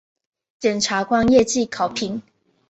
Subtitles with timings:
[0.57, 2.23] 检察官业绩考评